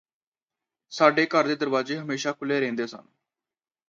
ਸਾਡੇ 0.91 1.25
ਘਰ 1.25 1.47
ਦੇ 1.47 1.55
ਦਰਵਾਜ਼ੇ 1.55 1.97
ਹਮੇਸ਼ਾ 1.97 2.33
ਖੁੱਲ੍ਹੇ 2.33 2.59
ਰਹਿੰਦੇ 2.59 2.87
ਸਨ 2.87 3.05